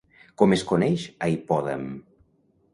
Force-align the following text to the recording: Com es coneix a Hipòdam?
Com 0.41 0.55
es 0.57 0.63
coneix 0.71 1.05
a 1.27 1.29
Hipòdam? 1.35 1.87